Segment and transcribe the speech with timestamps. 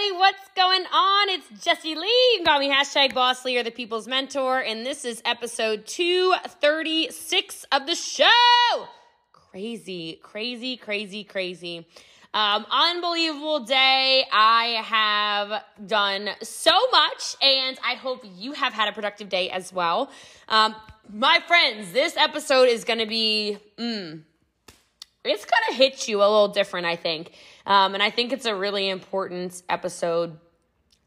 [0.00, 0.18] everybody.
[0.18, 1.28] What's going on?
[1.30, 2.06] It's Jessie Lee.
[2.06, 4.60] You can call me hashtag Boss Lee or the People's Mentor.
[4.60, 8.88] And this is episode 236 of the show.
[9.32, 11.86] Crazy, crazy, crazy, crazy.
[12.32, 14.24] Um, unbelievable day.
[14.32, 19.72] I have done so much, and I hope you have had a productive day as
[19.72, 20.10] well.
[20.48, 20.74] Um,
[21.12, 24.22] my friends, this episode is going to be, mm,
[25.24, 27.32] it's going to hit you a little different, I think.
[27.66, 30.38] Um, and I think it's a really important episode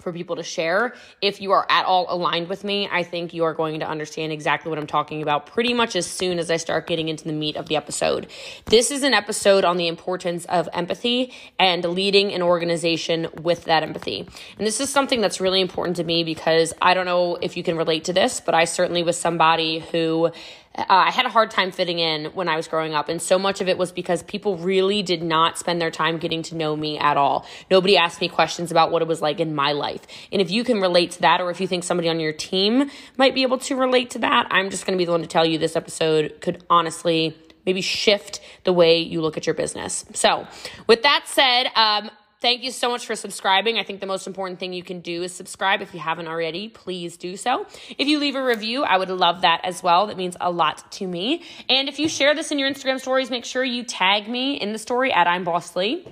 [0.04, 0.94] for people to share.
[1.21, 4.34] If you are at all aligned with me, I think you are going to understand
[4.34, 7.31] exactly what I'm talking about pretty much as soon as I start getting into the
[7.31, 8.27] meat of the episode.
[8.66, 13.82] This is an episode on the importance of empathy and leading an organization with that
[13.82, 14.27] empathy.
[14.57, 17.63] And this is something that's really important to me because I don't know if you
[17.63, 20.32] can relate to this, but I certainly was somebody who
[20.76, 23.09] uh, I had a hard time fitting in when I was growing up.
[23.09, 26.41] And so much of it was because people really did not spend their time getting
[26.44, 27.46] to know me at all.
[27.70, 30.02] Nobody asked me questions about what it was like in my life.
[30.32, 32.90] And if you can relate to that, or if you think somebody on your team
[33.18, 35.27] might be able to relate to that, I'm just going to be the one to
[35.27, 40.05] tell you this episode could honestly maybe shift the way you look at your business.
[40.13, 40.48] So,
[40.88, 42.10] with that said, um,
[42.44, 43.80] Thank you so much for subscribing.
[43.80, 45.82] I think the most important thing you can do is subscribe.
[45.82, 47.66] If you haven't already, please do so.
[47.98, 50.08] If you leave a review, I would love that as well.
[50.08, 51.41] That means a lot to me.
[51.70, 54.74] And if you share this in your Instagram stories, make sure you tag me in
[54.74, 56.05] the story at I'm Boss Lee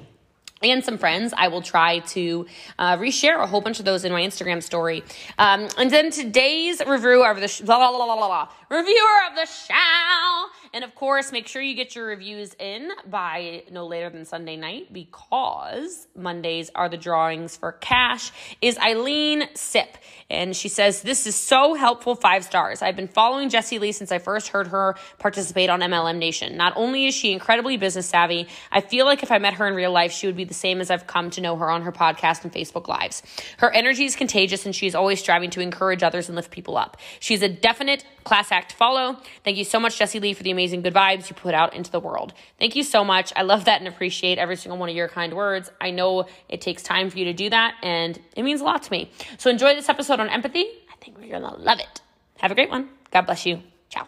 [0.64, 1.34] and some friends.
[1.36, 2.46] I will try to
[2.80, 5.04] uh, reshare a whole bunch of those in my Instagram story.
[5.38, 10.48] Um, and then today's review of the sh- blah, blah, blah, reviewer of the show
[10.74, 14.56] and of course, make sure you get your reviews in by no later than Sunday
[14.56, 18.32] night because Mondays are the drawings for cash.
[18.62, 19.98] Is Eileen Sip.
[20.30, 22.82] And she says, This is so helpful, five stars.
[22.82, 26.56] I've been following Jessie Lee since I first heard her participate on MLM Nation.
[26.56, 29.74] Not only is she incredibly business savvy, I feel like if I met her in
[29.74, 31.92] real life, she would be the same as I've come to know her on her
[31.92, 33.24] podcast and Facebook Lives.
[33.58, 36.78] Her energy is contagious and she is always striving to encourage others and lift people
[36.78, 36.96] up.
[37.20, 39.18] She's a definite class act follow.
[39.44, 41.90] Thank you so much, Jessie Lee, for the amazing good vibes you put out into
[41.90, 42.32] the world.
[42.60, 43.34] Thank you so much.
[43.36, 45.72] I love that and appreciate every single one of your kind words.
[45.82, 48.84] I know it takes time for you to do that, and it means a lot
[48.84, 49.10] to me.
[49.40, 50.66] So enjoy this episode on empathy.
[50.92, 52.02] I think we're going to love it.
[52.40, 52.90] Have a great one.
[53.10, 53.64] God bless you.
[53.90, 54.08] Ciao.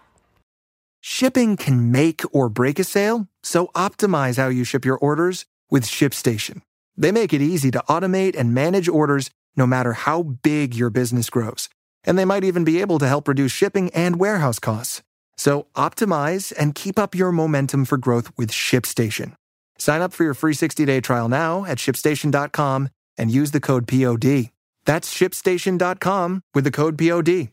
[1.02, 5.84] Shipping can make or break a sale, so optimize how you ship your orders with
[5.84, 6.62] ShipStation.
[6.96, 11.32] They make it easy to automate and manage orders no matter how big your business
[11.32, 11.70] grows
[12.06, 15.02] and they might even be able to help reduce shipping and warehouse costs.
[15.38, 19.36] So optimize and keep up your momentum for growth with ShipStation.
[19.78, 24.52] Sign up for your free 60-day trial now at shipstation.com and use the code POD.
[24.86, 27.50] That's shipstation.com with the code POD.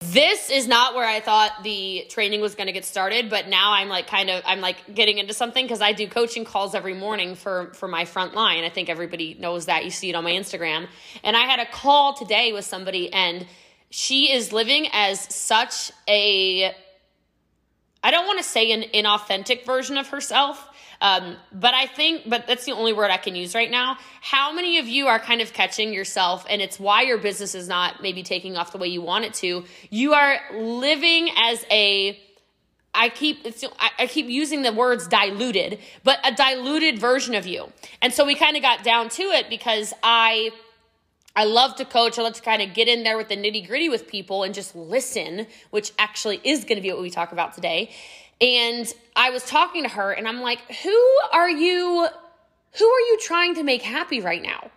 [0.00, 3.72] This is not where I thought the training was going to get started, but now
[3.72, 6.94] I'm like kind of I'm like getting into something because I do coaching calls every
[6.94, 8.64] morning for for my front line.
[8.64, 9.84] I think everybody knows that.
[9.84, 10.88] You see it on my Instagram.
[11.22, 13.46] And I had a call today with somebody and
[13.92, 16.74] she is living as such a
[18.02, 20.66] I don't want to say an inauthentic version of herself,
[21.00, 23.96] um, but I think, but that's the only word I can use right now.
[24.20, 27.68] How many of you are kind of catching yourself, and it's why your business is
[27.68, 29.64] not maybe taking off the way you want it to?
[29.90, 32.18] You are living as a
[32.94, 33.46] I keep
[33.98, 37.70] I keep using the words diluted, but a diluted version of you.
[38.00, 40.50] And so we kind of got down to it because I
[41.34, 42.18] I love to coach.
[42.18, 44.54] I love to kind of get in there with the nitty gritty with people and
[44.54, 47.90] just listen, which actually is going to be what we talk about today.
[48.40, 52.06] And I was talking to her and I'm like, who are you?
[52.78, 54.70] Who are you trying to make happy right now?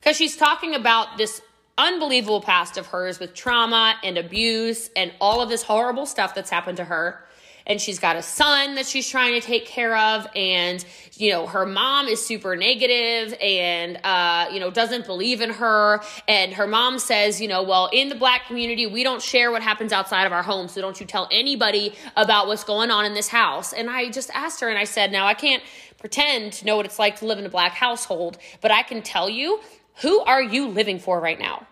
[0.00, 1.42] Because she's talking about this
[1.78, 6.50] unbelievable past of hers with trauma and abuse and all of this horrible stuff that's
[6.50, 7.24] happened to her
[7.66, 10.84] and she's got a son that she's trying to take care of and
[11.14, 16.00] you know her mom is super negative and uh, you know doesn't believe in her.
[16.28, 19.62] And her mom says you know well in the black community we don't share what
[19.62, 23.14] happens outside of our home so don't you tell anybody about what's going on in
[23.14, 23.72] this house.
[23.72, 25.62] And i just asked her and i said now i can't
[25.98, 29.02] pretend to know what it's like to live in a black household but i can
[29.02, 29.60] tell you
[29.96, 31.66] who are you living for right now?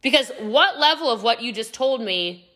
[0.00, 2.47] Because what level of what you just told me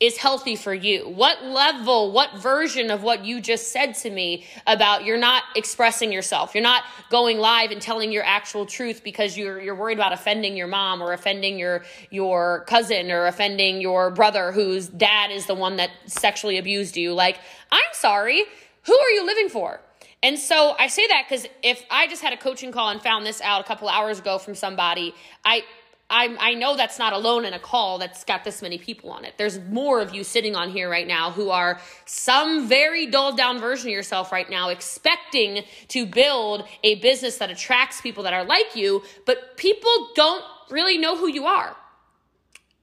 [0.00, 1.08] is healthy for you?
[1.08, 6.12] What level, what version of what you just said to me about you're not expressing
[6.12, 6.54] yourself.
[6.54, 10.56] You're not going live and telling your actual truth because you're you're worried about offending
[10.56, 15.54] your mom or offending your your cousin or offending your brother whose dad is the
[15.54, 17.12] one that sexually abused you.
[17.12, 17.38] Like,
[17.72, 18.44] I'm sorry.
[18.84, 19.80] Who are you living for?
[20.22, 23.26] And so I say that cuz if I just had a coaching call and found
[23.26, 25.12] this out a couple hours ago from somebody,
[25.44, 25.64] I
[26.10, 29.26] I, I know that's not alone in a call that's got this many people on
[29.26, 29.34] it.
[29.36, 33.58] There's more of you sitting on here right now who are some very dulled down
[33.58, 38.44] version of yourself right now, expecting to build a business that attracts people that are
[38.44, 41.76] like you, but people don't really know who you are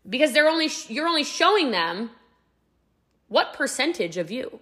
[0.08, 2.12] because they're only you're only showing them
[3.28, 4.60] what percentage of you.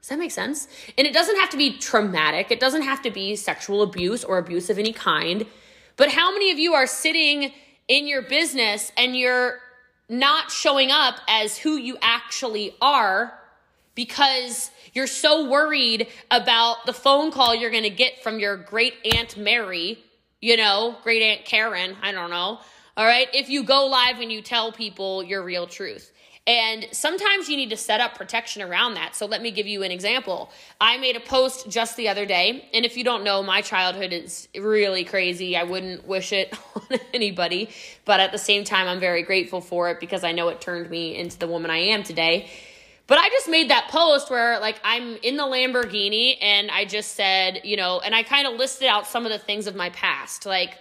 [0.00, 0.68] Does that make sense?
[0.98, 2.50] And it doesn't have to be traumatic.
[2.50, 5.46] It doesn't have to be sexual abuse or abuse of any kind.
[5.96, 7.52] But how many of you are sitting
[7.88, 9.58] in your business and you're
[10.08, 13.38] not showing up as who you actually are
[13.94, 18.94] because you're so worried about the phone call you're going to get from your great
[19.14, 19.98] aunt Mary,
[20.40, 22.60] you know, great aunt Karen, I don't know.
[22.96, 26.12] All right, if you go live and you tell people your real truth.
[26.44, 29.14] And sometimes you need to set up protection around that.
[29.14, 30.50] So let me give you an example.
[30.80, 34.12] I made a post just the other day, and if you don't know, my childhood
[34.12, 35.56] is really crazy.
[35.56, 37.70] I wouldn't wish it on anybody,
[38.04, 40.90] but at the same time, I'm very grateful for it because I know it turned
[40.90, 42.50] me into the woman I am today.
[43.06, 47.12] But I just made that post where, like, I'm in the Lamborghini and I just
[47.12, 49.90] said, you know, and I kind of listed out some of the things of my
[49.90, 50.46] past.
[50.46, 50.78] Like,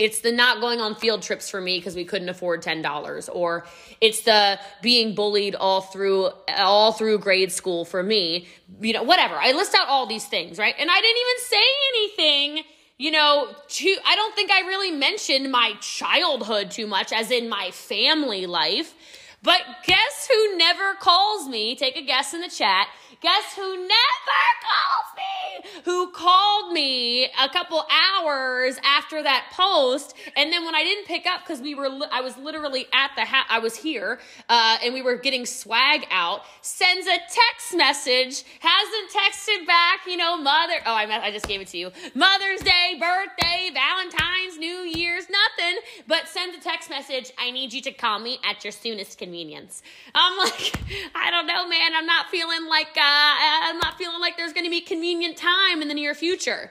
[0.00, 3.66] it's the not going on field trips for me because we couldn't afford $10 or
[4.00, 8.48] it's the being bullied all through all through grade school for me
[8.80, 9.34] you know whatever.
[9.34, 10.74] I list out all these things right?
[10.78, 11.62] And i didn't even say
[11.94, 12.64] anything
[12.96, 17.48] you know to i don't think i really mentioned my childhood too much as in
[17.48, 18.94] my family life.
[19.42, 22.88] But guess who never calls me take a guess in the chat
[23.20, 25.70] Guess who never calls me?
[25.84, 27.84] Who called me a couple
[28.16, 32.06] hours after that post, and then when I didn't pick up because we were, li-
[32.10, 33.44] I was literally at the house.
[33.50, 36.42] I was here, uh, and we were getting swag out.
[36.62, 40.06] Sends a text message, hasn't texted back.
[40.06, 40.74] You know, mother.
[40.86, 41.90] Oh, I I just gave it to you.
[42.14, 45.78] Mother's Day, birthday, Valentine's, New Year's, nothing.
[46.06, 47.32] But sends a text message.
[47.38, 49.82] I need you to call me at your soonest convenience.
[50.14, 50.80] I'm like,
[51.14, 51.92] I don't know, man.
[51.94, 52.96] I'm not feeling like.
[52.96, 56.14] Uh, Uh, I'm not feeling like there's going to be convenient time in the near
[56.14, 56.70] future.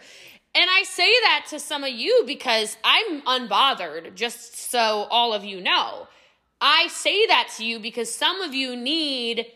[0.56, 5.44] And I say that to some of you because I'm unbothered, just so all of
[5.44, 6.08] you know.
[6.62, 9.48] I say that to you because some of you need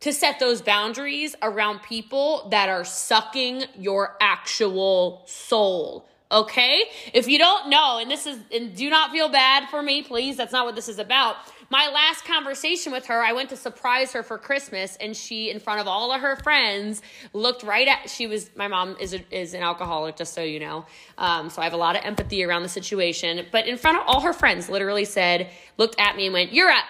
[0.00, 6.08] to set those boundaries around people that are sucking your actual soul.
[6.32, 6.84] Okay?
[7.12, 10.36] If you don't know, and this is, and do not feel bad for me, please,
[10.38, 11.36] that's not what this is about
[11.70, 15.58] my last conversation with her, I went to surprise her for Christmas, and she, in
[15.58, 17.02] front of all of her friends,
[17.32, 18.08] looked right at.
[18.08, 20.86] She was my mom is a, is an alcoholic, just so you know.
[21.18, 23.46] Um, so I have a lot of empathy around the situation.
[23.50, 26.70] But in front of all her friends, literally said, looked at me and went, "You're
[26.70, 26.84] up."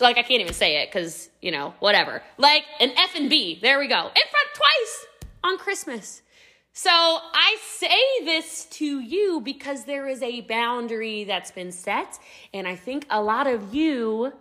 [0.00, 2.22] Like I can't even say it because you know whatever.
[2.36, 3.58] Like an F and B.
[3.60, 3.96] There we go.
[3.96, 5.06] In front twice
[5.44, 6.22] on Christmas.
[6.80, 12.20] So I say this to you because there is a boundary that's been set.
[12.54, 14.32] And I think a lot of you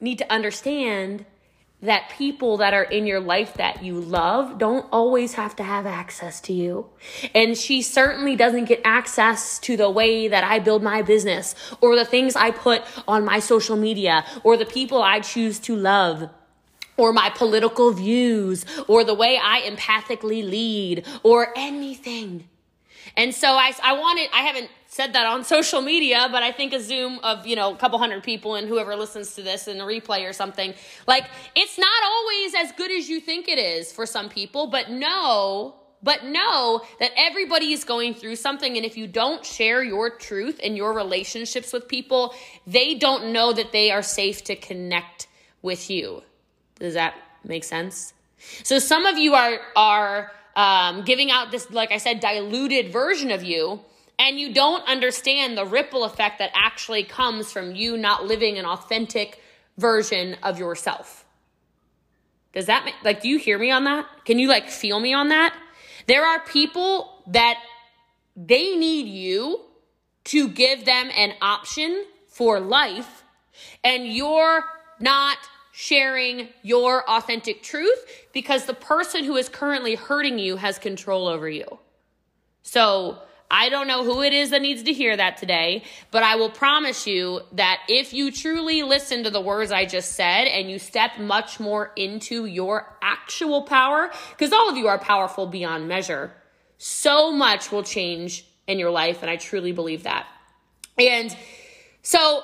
[0.00, 1.26] need to understand
[1.82, 5.84] that people that are in your life that you love don't always have to have
[5.84, 6.86] access to you.
[7.34, 11.96] And she certainly doesn't get access to the way that I build my business or
[11.96, 16.30] the things I put on my social media or the people I choose to love
[17.02, 22.48] or my political views or the way I empathically lead or anything.
[23.16, 26.72] And so I, I wanted, I haven't said that on social media, but I think
[26.72, 29.80] a Zoom of, you know, a couple hundred people and whoever listens to this in
[29.80, 30.74] a replay or something,
[31.08, 31.24] like
[31.56, 35.74] it's not always as good as you think it is for some people, but know,
[36.04, 38.76] but know that everybody is going through something.
[38.76, 42.32] And if you don't share your truth and your relationships with people,
[42.64, 45.26] they don't know that they are safe to connect
[45.62, 46.22] with you.
[46.78, 47.14] Does that
[47.44, 48.14] make sense?
[48.62, 53.30] So some of you are are um, giving out this, like I said, diluted version
[53.30, 53.80] of you,
[54.18, 58.66] and you don't understand the ripple effect that actually comes from you not living an
[58.66, 59.40] authentic
[59.78, 61.24] version of yourself.
[62.52, 64.06] Does that make, like, do you hear me on that?
[64.24, 65.56] Can you like feel me on that?
[66.06, 67.58] There are people that
[68.36, 69.60] they need you
[70.24, 73.24] to give them an option for life,
[73.82, 74.64] and you're
[75.00, 75.38] not
[75.72, 81.48] sharing your authentic truth because the person who is currently hurting you has control over
[81.48, 81.78] you.
[82.62, 83.18] So,
[83.54, 86.48] I don't know who it is that needs to hear that today, but I will
[86.48, 90.78] promise you that if you truly listen to the words I just said and you
[90.78, 96.32] step much more into your actual power, because all of you are powerful beyond measure,
[96.78, 99.20] so much will change in your life.
[99.20, 100.26] And I truly believe that.
[100.98, 101.36] And
[102.00, 102.42] so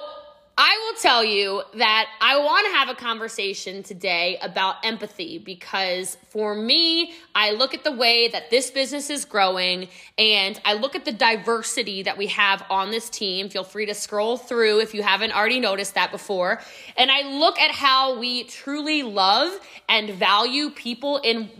[0.60, 6.16] I will tell you that I want to have a conversation today about empathy because
[6.30, 9.86] for me, I look at the way that this business is growing
[10.18, 13.48] and I look at the diversity that we have on this team.
[13.50, 16.60] Feel free to scroll through if you haven't already noticed that before.
[16.96, 19.56] And I look at how we truly love
[19.88, 21.50] and value people in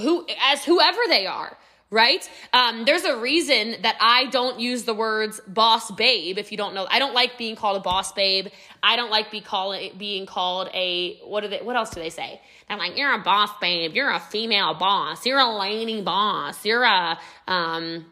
[0.00, 1.58] who as whoever they are
[1.94, 2.28] right?
[2.52, 6.38] Um, there's a reason that I don't use the words boss babe.
[6.38, 8.48] If you don't know, I don't like being called a boss babe.
[8.82, 11.60] I don't like be call, being called a what do they?
[11.60, 12.40] What else do they say?
[12.68, 13.94] I'm like, you're a boss babe.
[13.94, 15.24] You're a female boss.
[15.24, 16.64] You're a lady boss.
[16.64, 18.06] You're a um,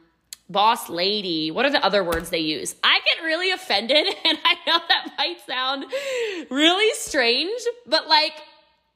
[0.48, 1.50] boss lady.
[1.50, 2.76] What are the other words they use?
[2.84, 5.86] I get really offended, and I know that might sound
[6.50, 8.34] really strange, but like,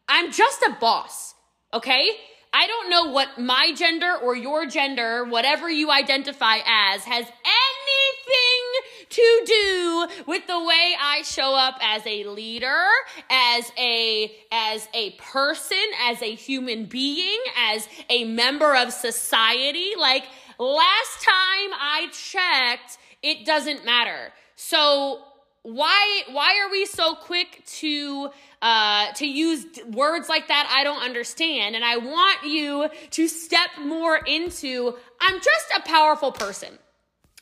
[0.09, 1.35] I'm just a boss.
[1.75, 2.09] Okay
[2.53, 8.87] I don't know what my gender or your gender, whatever you identify as, has anything
[9.09, 12.85] to do with the way I show up as a leader,
[13.31, 19.93] as a as a person, as a human being, as a member of society.
[19.99, 20.25] Like
[20.59, 24.33] last time I checked, it doesn't matter.
[24.57, 25.21] So
[25.67, 28.31] why why are we so quick to
[28.63, 33.71] uh, to use words like that I don't understand and I want you to step
[33.81, 36.79] more into I'm just a powerful person.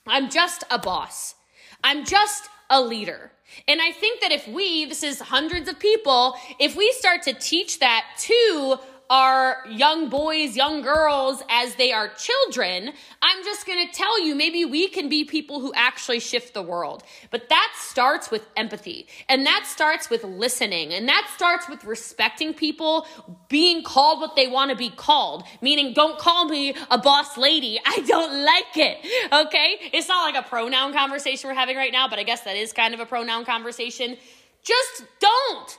[0.06, 1.34] I'm just a boss.
[1.82, 3.30] I'm just a leader.
[3.68, 7.34] And I think that if we, this is hundreds of people, if we start to
[7.34, 8.78] teach that to
[9.10, 14.34] our young boys, young girls as they are children, I'm just going to tell you
[14.34, 17.02] maybe we can be people who actually shift the world.
[17.30, 22.54] But that starts with empathy and that starts with listening and that starts with respecting
[22.54, 23.06] people,
[23.48, 27.78] being called what they want to be called, meaning don't call me a boss lady.
[27.86, 28.98] I don't like it.
[29.46, 29.76] Okay.
[29.92, 32.72] It's not like a pronoun conversation we're having right now, but I guess that is
[32.72, 34.16] kind of a pronoun conversation.
[34.62, 35.78] Just don't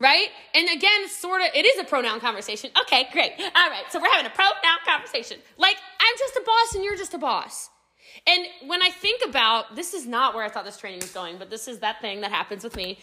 [0.00, 0.28] right?
[0.54, 2.70] And again, sort of, it is a pronoun conversation.
[2.82, 3.32] Okay, great.
[3.38, 5.38] All right, so we're having a pronoun conversation.
[5.56, 7.70] Like, I'm just a boss and you're just a boss.
[8.26, 11.38] And when I think about this, is not where I thought this training was going,
[11.38, 12.98] but this is that thing that happens with me.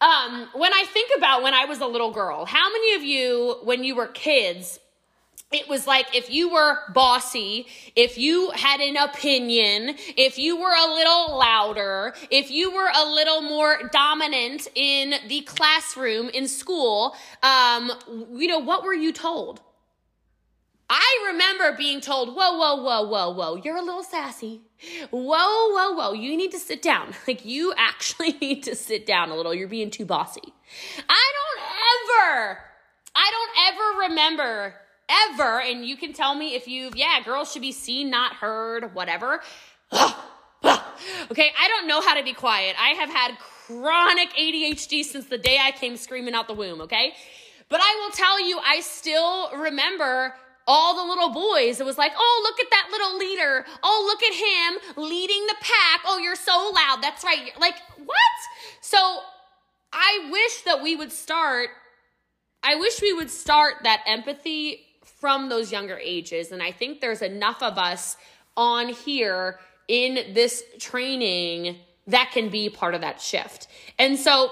[0.00, 3.56] Um, when I think about when I was a little girl, how many of you,
[3.64, 4.78] when you were kids,
[5.52, 7.66] it was like if you were bossy,
[7.96, 13.04] if you had an opinion, if you were a little louder, if you were a
[13.04, 17.90] little more dominant in the classroom in school, um,
[18.32, 19.60] you know, what were you told?
[20.88, 24.62] I remember being told, whoa, whoa, whoa, whoa, whoa, you're a little sassy.
[25.10, 27.14] Whoa, whoa, whoa, you need to sit down.
[27.28, 29.54] Like, you actually need to sit down a little.
[29.54, 30.42] You're being too bossy.
[31.08, 31.64] I don't
[31.94, 32.58] ever,
[33.14, 34.74] I don't ever remember
[35.30, 38.94] ever, and you can tell me if you've, yeah, girls should be seen, not heard,
[38.94, 39.40] whatever.
[39.92, 40.12] okay,
[40.62, 42.76] I don't know how to be quiet.
[42.78, 47.14] I have had chronic ADHD since the day I came screaming out the womb, okay?
[47.68, 50.34] But I will tell you, I still remember
[50.66, 51.80] all the little boys.
[51.80, 53.64] It was like, oh, look at that little leader.
[53.82, 56.00] Oh, look at him leading the pack.
[56.06, 56.98] Oh, you're so loud.
[57.02, 57.50] That's right.
[57.58, 58.16] Like, what?
[58.80, 59.20] So
[59.92, 61.70] I wish that we would start,
[62.62, 64.86] I wish we would start that empathy
[65.20, 66.50] from those younger ages.
[66.50, 68.16] And I think there's enough of us
[68.56, 73.68] on here in this training that can be part of that shift.
[73.98, 74.50] And so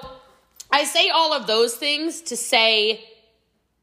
[0.71, 3.05] I say all of those things to say,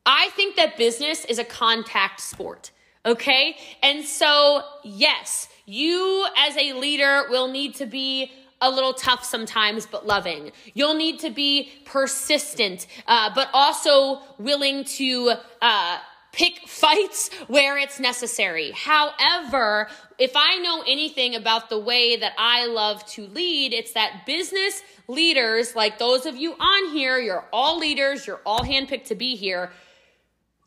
[0.05, 2.71] I think that business is a contact sport.
[3.05, 3.57] Okay.
[3.81, 9.85] And so, yes, you as a leader will need to be a little tough sometimes,
[9.85, 10.51] but loving.
[10.73, 15.97] You'll need to be persistent, uh, but also willing to, uh,
[16.35, 18.71] pick fights where it's necessary.
[18.71, 19.87] However,
[20.19, 24.81] if I know anything about the way that I love to lead, it's that business
[25.07, 29.35] leaders, like those of you on here, you're all leaders, you're all handpicked to be
[29.35, 29.71] here.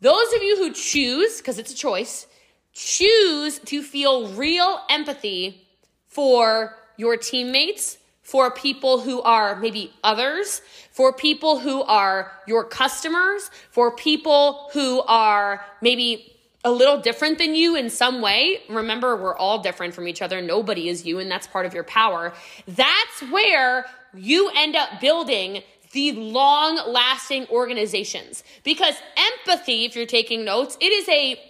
[0.01, 2.27] Those of you who choose, because it's a choice,
[2.73, 5.67] choose to feel real empathy
[6.07, 10.61] for your teammates, for people who are maybe others,
[10.92, 17.54] for people who are your customers, for people who are maybe a little different than
[17.54, 18.61] you in some way.
[18.68, 20.42] Remember, we're all different from each other.
[20.42, 22.35] Nobody is you, and that's part of your power.
[22.66, 28.44] That's where you end up building the long lasting organizations.
[28.62, 31.40] Because empathy, if you're taking notes, it is a,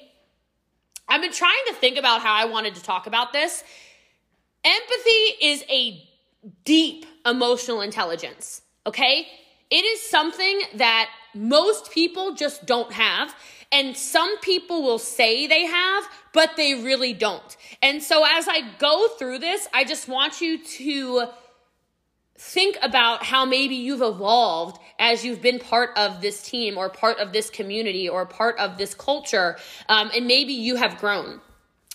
[1.08, 3.64] I've been trying to think about how I wanted to talk about this.
[4.62, 6.08] Empathy is a
[6.64, 9.26] deep emotional intelligence, okay?
[9.71, 13.35] It is something that most people just don't have.
[13.71, 17.57] And some people will say they have, but they really don't.
[17.83, 21.26] And so as I go through this, I just want you to
[22.38, 27.18] think about how maybe you've evolved as you've been part of this team or part
[27.18, 31.40] of this community or part of this culture, um, and maybe you have grown.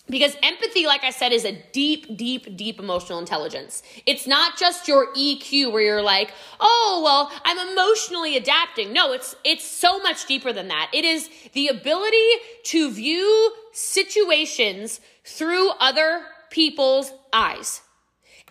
[0.09, 3.83] Because empathy, like I said, is a deep, deep, deep emotional intelligence.
[4.05, 8.91] It's not just your EQ where you're like, oh, well, I'm emotionally adapting.
[8.91, 10.89] No, it's, it's so much deeper than that.
[10.93, 12.27] It is the ability
[12.65, 17.81] to view situations through other people's eyes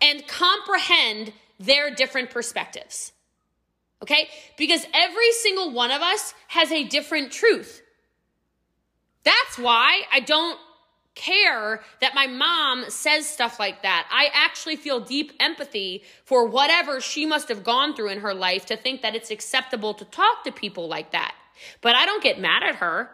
[0.00, 3.12] and comprehend their different perspectives.
[4.02, 4.28] Okay?
[4.56, 7.82] Because every single one of us has a different truth.
[9.22, 10.58] That's why I don't
[11.14, 14.06] care that my mom says stuff like that.
[14.10, 18.66] I actually feel deep empathy for whatever she must have gone through in her life
[18.66, 21.34] to think that it's acceptable to talk to people like that.
[21.80, 23.10] But I don't get mad at her.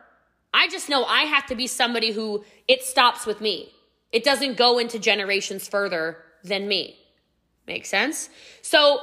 [0.55, 3.73] I just know I have to be somebody who it stops with me.
[4.13, 6.97] It doesn't go into generations further than me.
[7.67, 8.31] Make sense?
[8.63, 9.01] So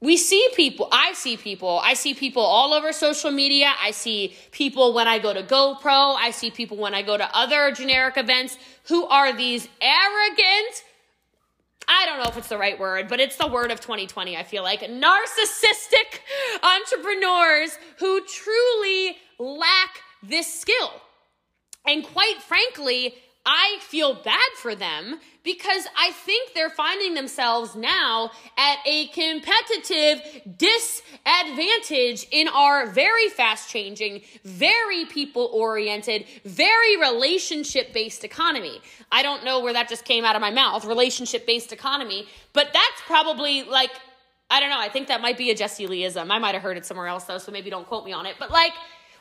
[0.00, 3.72] we see people, I see people, I see people all over social media.
[3.80, 6.14] I see people when I go to GoPro.
[6.16, 10.84] I see people when I go to other generic events who are these arrogant,
[11.88, 14.44] I don't know if it's the right word, but it's the word of 2020, I
[14.44, 16.20] feel like narcissistic
[16.62, 20.92] entrepreneurs who truly lack this skill.
[21.86, 23.14] And quite frankly,
[23.46, 30.20] I feel bad for them because I think they're finding themselves now at a competitive
[30.58, 38.82] disadvantage in our very fast changing, very people oriented, very relationship based economy.
[39.10, 42.66] I don't know where that just came out of my mouth, relationship based economy, but
[42.74, 43.92] that's probably like,
[44.50, 46.30] I don't know, I think that might be a Jessie Leeism.
[46.30, 48.36] I might have heard it somewhere else though, so maybe don't quote me on it,
[48.38, 48.72] but like,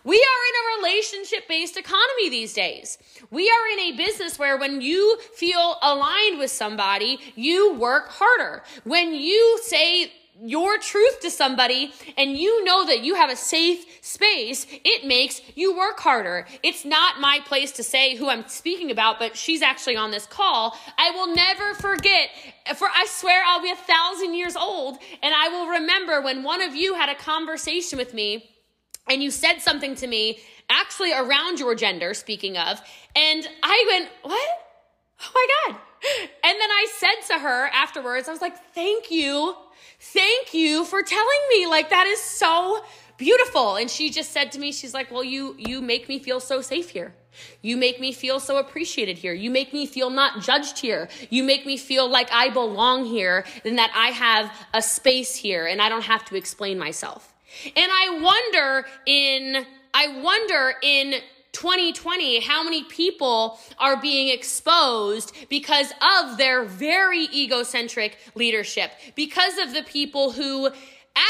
[0.07, 2.97] we are in a relationship based economy these days.
[3.29, 8.63] We are in a business where when you feel aligned with somebody, you work harder.
[8.85, 13.85] When you say your truth to somebody and you know that you have a safe
[14.01, 16.47] space, it makes you work harder.
[16.63, 20.25] It's not my place to say who I'm speaking about, but she's actually on this
[20.25, 20.77] call.
[20.97, 22.29] I will never forget,
[22.77, 26.61] for I swear I'll be a thousand years old, and I will remember when one
[26.61, 28.53] of you had a conversation with me
[29.09, 32.81] and you said something to me actually around your gender, speaking of,
[33.15, 34.49] and I went, What?
[35.19, 35.81] Oh my God.
[36.43, 39.55] And then I said to her afterwards, I was like, Thank you.
[39.99, 41.65] Thank you for telling me.
[41.65, 42.83] Like, that is so
[43.17, 43.77] beautiful.
[43.77, 46.61] And she just said to me, She's like, Well, you, you make me feel so
[46.61, 47.15] safe here.
[47.61, 49.33] You make me feel so appreciated here.
[49.33, 51.07] You make me feel not judged here.
[51.29, 55.67] You make me feel like I belong here and that I have a space here
[55.67, 57.33] and I don't have to explain myself.
[57.63, 61.15] And I wonder in, I wonder in
[61.53, 69.73] 2020 how many people are being exposed because of their very egocentric leadership, because of
[69.73, 70.69] the people who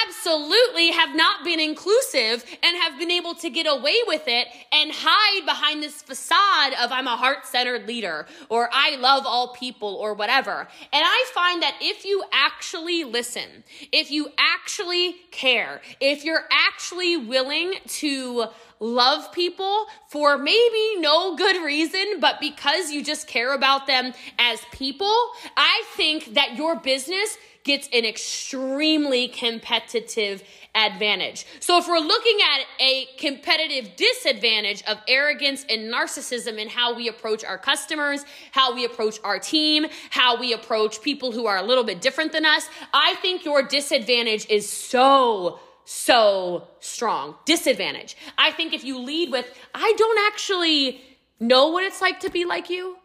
[0.06, 4.92] absolutely have not been inclusive and have been able to get away with it and
[4.94, 9.96] hide behind this facade of I'm a heart centered leader or I love all people
[9.96, 10.68] or whatever.
[10.94, 17.18] And I find that if you actually listen, if you actually care, if you're actually
[17.18, 18.46] willing to
[18.80, 24.60] love people for maybe no good reason, but because you just care about them as
[24.72, 25.16] people,
[25.56, 30.42] I think that your business gets an extremely competitive
[30.74, 31.46] advantage.
[31.60, 37.10] So if we're looking at a competitive disadvantage of arrogance and narcissism in how we
[37.10, 41.64] approach our customers, how we approach our team, how we approach people who are a
[41.64, 47.36] little bit different than us, I think your disadvantage is so so strong.
[47.46, 48.16] Disadvantage.
[48.38, 51.02] I think if you lead with, I don't actually
[51.40, 52.98] know what it's like to be like you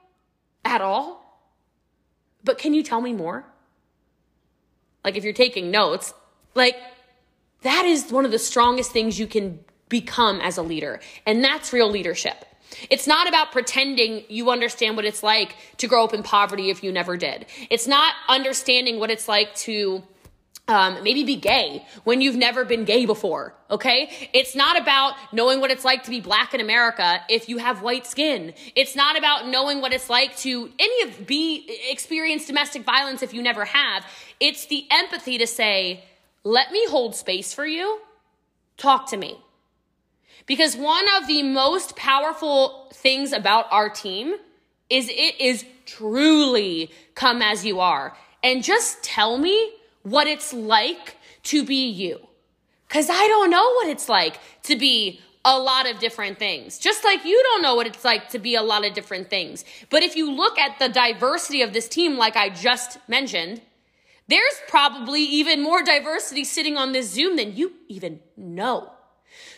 [0.65, 1.21] at all,
[2.45, 3.45] but can you tell me more?
[5.05, 6.15] like if you're taking notes,
[6.55, 6.77] like
[7.63, 11.01] that is one of the strongest things you can become as a leader.
[11.27, 12.45] And that's real leadership.
[12.89, 16.83] It's not about pretending you understand what it's like to grow up in poverty if
[16.83, 17.47] you never did.
[17.69, 20.03] It's not understanding what it's like to
[20.69, 23.55] um, maybe be gay when you've never been gay before.
[23.71, 24.31] Okay.
[24.33, 27.83] It's not about knowing what it's like to be black in America if you have
[27.83, 28.55] white skin.
[28.77, 33.35] It's not about knowing what it's like to any of be experience domestic violence if
[33.35, 34.07] you never have.
[34.39, 36.05] It's the empathy to say,
[36.45, 38.01] let me hold space for you.
[38.77, 39.39] Talk to me.
[40.47, 44.35] Because one of the most powerful things about our team
[44.91, 48.17] is it is truly come as you are.
[48.43, 49.73] And just tell me
[50.03, 52.21] what it's like to be you.
[52.89, 56.79] Cause I don't know what it's like to be a lot of different things.
[56.79, 59.65] Just like you don't know what it's like to be a lot of different things.
[59.91, 63.63] But if you look at the diversity of this team, like I just mentioned,
[64.29, 68.91] There's probably even more diversity sitting on this Zoom than you even know.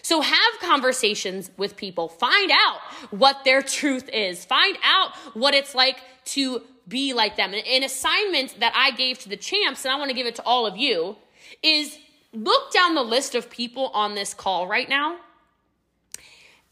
[0.03, 2.09] So have conversations with people.
[2.09, 4.45] Find out what their truth is.
[4.45, 7.55] Find out what it's like to be like them.
[7.55, 10.43] An assignment that I gave to the champs, and I want to give it to
[10.45, 11.17] all of you,
[11.63, 11.99] is
[12.33, 15.17] look down the list of people on this call right now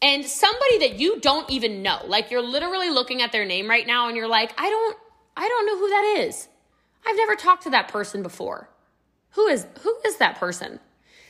[0.03, 3.87] and somebody that you don't even know like you're literally looking at their name right
[3.87, 4.97] now and you're like i don't
[5.37, 6.49] i don't know who that is
[7.07, 8.69] i've never talked to that person before
[9.31, 10.79] who is who is that person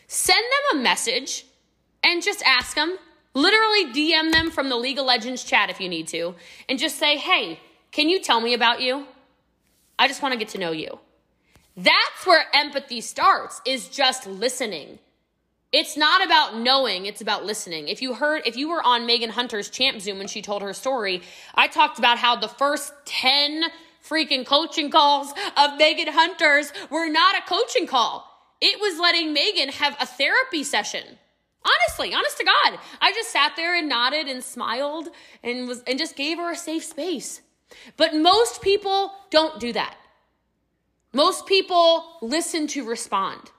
[0.07, 1.45] send them a message
[2.03, 2.97] and just ask them
[3.33, 6.35] literally dm them from the league of legends chat if you need to
[6.69, 7.59] and just say hey
[7.91, 9.05] can you tell me about you
[9.97, 10.99] i just want to get to know you
[11.75, 14.99] that's where empathy starts is just listening
[15.73, 17.87] it's not about knowing, it's about listening.
[17.87, 20.71] If you heard, if you were on Megan Hunter's Champ Zoom when she told her
[20.71, 21.23] story,
[21.55, 23.63] I talked about how the first 10
[24.07, 28.29] freaking coaching calls of Megan Hunter's were not a coaching call.
[28.61, 31.17] It was letting Megan have a therapy session.
[31.65, 32.79] Honestly, honest to God.
[32.99, 35.09] I just sat there and nodded and smiled
[35.43, 37.41] and was and just gave her a safe space.
[37.97, 39.95] But most people don't do that.
[41.13, 43.51] Most people listen to respond.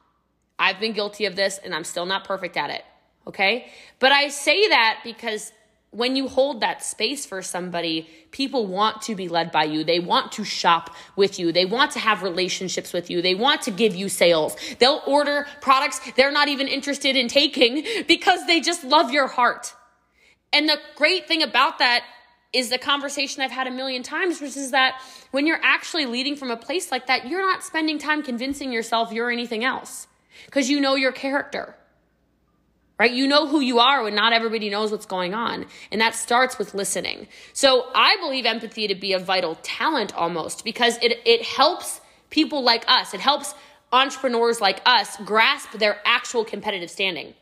[0.59, 2.85] I've been guilty of this and I'm still not perfect at it.
[3.27, 3.71] Okay.
[3.99, 5.53] But I say that because
[5.95, 9.85] when you hold that space for somebody, people want to be led by you.
[9.85, 11.53] They want to shop with you.
[11.53, 13.23] They want to have relationships with you.
[13.23, 14.57] They want to give you sales.
[14.81, 19.73] They'll order products they're not even interested in taking because they just love your heart.
[20.53, 22.05] And the great thing about that
[22.53, 26.35] is the conversation I've had a million times, which is that when you're actually leading
[26.35, 30.09] from a place like that, you're not spending time convincing yourself you're anything else
[30.47, 31.77] because you know your character.
[32.99, 33.11] Right?
[33.11, 35.67] You know who you are when not everybody knows what's going on.
[35.91, 37.27] And that starts with listening.
[37.53, 42.63] So I believe empathy to be a vital talent almost because it, it helps people
[42.63, 43.13] like us.
[43.13, 43.55] It helps
[43.93, 47.35] entrepreneurs like us grasp their actual competitive standing.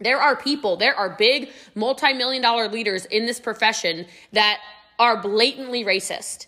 [0.00, 4.58] There are people, there are big multi-million dollar leaders in this profession that
[4.98, 6.46] are blatantly racist,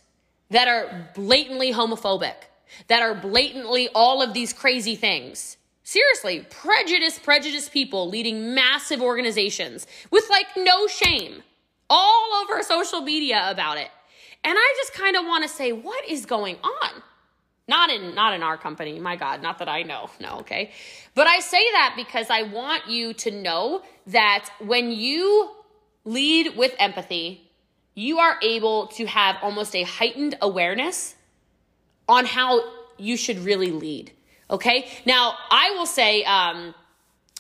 [0.51, 2.35] that are blatantly homophobic,
[2.89, 5.57] that are blatantly all of these crazy things.
[5.87, 11.43] Seriously, prejudice, prejudice people leading massive organizations with like no shame
[11.91, 13.89] all over social media about it.
[14.43, 17.03] And I just kind of want to say, what is going on?
[17.69, 20.11] Not in not in our company, my God, not that I know.
[20.21, 20.71] No, okay.
[21.15, 25.51] But I say that because I want you to know that when you
[26.05, 27.51] lead with empathy,
[27.95, 31.15] you are able to have almost a heightened awareness
[32.09, 32.63] on how
[32.99, 34.13] you should really lead.
[34.51, 34.89] Okay.
[35.07, 36.75] Now, I will say, um,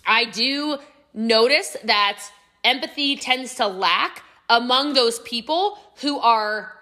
[0.06, 0.78] I do
[1.12, 2.20] notice that
[2.62, 6.72] empathy tends to lack among those people who are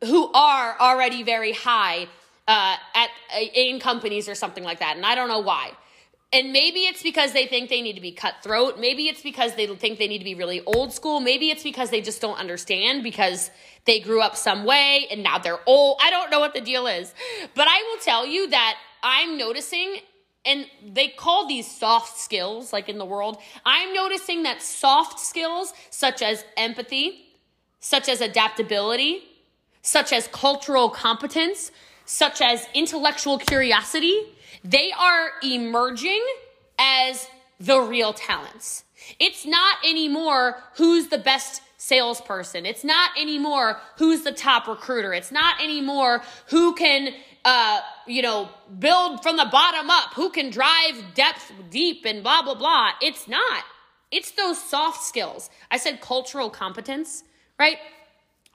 [0.00, 2.06] who are already very high
[2.46, 3.10] uh, at
[3.54, 5.72] in companies or something like that, and I don't know why.
[6.32, 8.80] And maybe it's because they think they need to be cutthroat.
[8.80, 11.20] Maybe it's because they think they need to be really old school.
[11.20, 13.52] Maybe it's because they just don't understand because
[13.84, 16.00] they grew up some way and now they're old.
[16.02, 17.14] I don't know what the deal is.
[17.54, 19.98] But I will tell you that I'm noticing,
[20.46, 25.74] and they call these soft skills, like in the world, I'm noticing that soft skills
[25.90, 27.26] such as empathy,
[27.80, 29.22] such as adaptability,
[29.82, 31.70] such as cultural competence,
[32.06, 34.22] such as intellectual curiosity,
[34.64, 36.24] they are emerging
[36.78, 37.28] as
[37.60, 38.84] the real talents.
[39.20, 42.64] It's not anymore who's the best salesperson.
[42.64, 45.12] It's not anymore who's the top recruiter.
[45.12, 50.50] It's not anymore who can uh, you know, build from the bottom up, who can
[50.50, 52.92] drive depth deep and blah, blah, blah.
[53.02, 53.64] It's not.
[54.10, 55.50] It's those soft skills.
[55.70, 57.24] I said cultural competence,
[57.58, 57.78] right?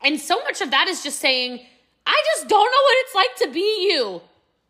[0.04, 1.60] And so much of that is just saying,
[2.06, 4.22] I just don't know what it's like to be you.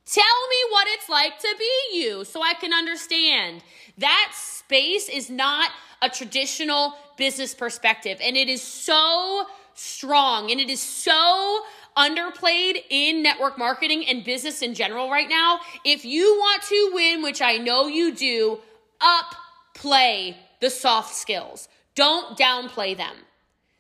[0.06, 3.62] Tell me what it's like to be you so I can understand.
[4.00, 8.18] That space is not a traditional business perspective.
[8.22, 11.62] And it is so strong and it is so
[12.00, 15.60] underplayed in network marketing and business in general right now.
[15.84, 18.60] If you want to win, which I know you do,
[19.02, 19.36] up
[19.76, 21.68] play the soft skills.
[21.96, 23.16] Don't downplay them.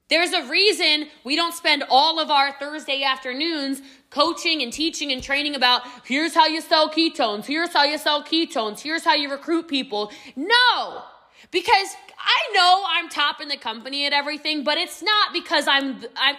[0.10, 5.22] There's a reason we don't spend all of our Thursday afternoons coaching and teaching and
[5.22, 9.30] training about here's how you sell ketones, here's how you sell ketones, here's how you
[9.30, 10.12] recruit people.
[10.36, 11.04] No,
[11.52, 16.04] because I know I'm top in the company at everything, but it's not because I'm,
[16.18, 16.36] I'm,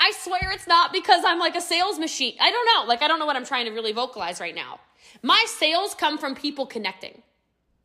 [0.00, 2.34] I swear it's not because I'm like a sales machine.
[2.40, 2.88] I don't know.
[2.88, 4.80] Like, I don't know what I'm trying to really vocalize right now.
[5.22, 7.22] My sales come from people connecting,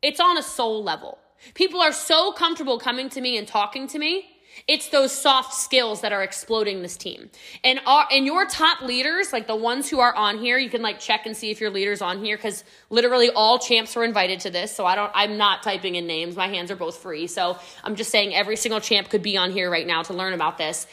[0.02, 1.18] it's on a soul level.
[1.54, 4.26] People are so comfortable coming to me and talking to me
[4.66, 7.30] It's those soft skills that are exploding this team.
[7.62, 10.82] And our, and your top leaders, like the ones who are on here, you can
[10.82, 14.40] like check and see if your leader's on here because literally all champs were invited
[14.40, 14.74] to this.
[14.74, 16.36] So I don't, I'm not typing in names.
[16.36, 17.26] My hands are both free.
[17.26, 20.32] So I'm just saying every single champ could be on here right now to learn
[20.32, 20.86] about this.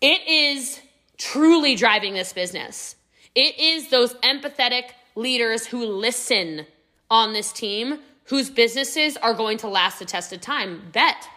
[0.00, 0.80] It is
[1.18, 2.96] truly driving this business.
[3.34, 6.66] It is those empathetic leaders who listen
[7.10, 10.82] on this team whose businesses are going to last the test of time.
[10.92, 11.28] Bet.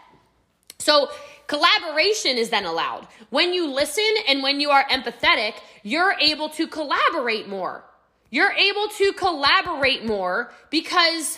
[0.79, 1.09] So
[1.47, 3.07] Collaboration is then allowed.
[3.29, 7.83] When you listen and when you are empathetic, you're able to collaborate more.
[8.29, 11.37] You're able to collaborate more because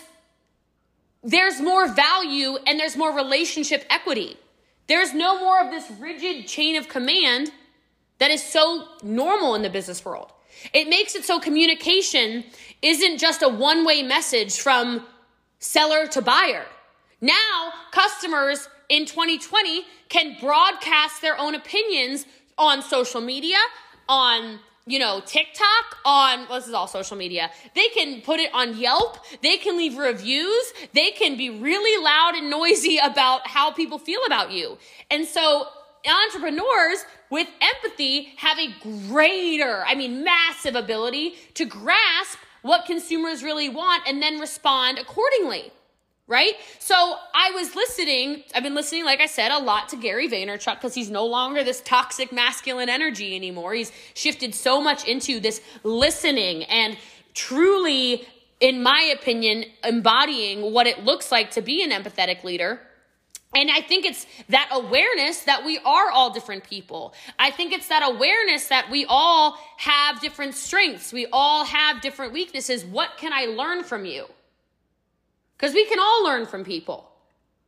[1.22, 4.36] there's more value and there's more relationship equity.
[4.86, 7.50] There's no more of this rigid chain of command
[8.18, 10.32] that is so normal in the business world.
[10.72, 12.44] It makes it so communication
[12.82, 15.06] isn't just a one way message from
[15.58, 16.64] seller to buyer.
[17.20, 23.56] Now, customers in 2020 can broadcast their own opinions on social media,
[24.08, 27.50] on you know, TikTok, on well, this is all social media.
[27.74, 29.18] They can put it on Yelp.
[29.42, 30.72] They can leave reviews.
[30.94, 34.78] They can be really loud and noisy about how people feel about you.
[35.10, 35.66] And so
[36.06, 38.72] entrepreneurs with empathy have a
[39.08, 45.72] greater, I mean, massive ability to grasp what consumers really want and then respond accordingly
[46.28, 46.54] right?
[46.80, 46.94] So
[47.34, 50.94] I was listening, I've been listening, like I said, a lot to Gary Vaynerchuk because
[50.94, 53.74] he's no longer this toxic masculine energy anymore.
[53.74, 56.98] He's shifted so much into this listening and
[57.34, 58.26] truly,
[58.60, 62.80] in my opinion, embodying what it looks like to be an empathetic leader.
[63.54, 67.14] And I think it's that awareness that we are all different people.
[67.38, 71.12] I think it's that awareness that we all have different strengths.
[71.12, 72.84] We all have different weaknesses.
[72.84, 74.26] What can I learn from you?
[75.56, 77.10] Because we can all learn from people,